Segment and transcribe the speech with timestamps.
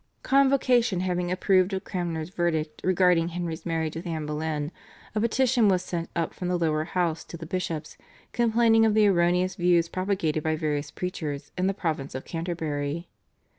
[0.23, 4.71] Convocation having approved of Cranmer's verdict regarding Henry's marriage with Anne Boleyn,
[5.13, 7.97] a petition was sent up from the lower house to the bishops
[8.33, 13.09] complaining of the erroneous views propagated by various preachers in the province of Canterbury.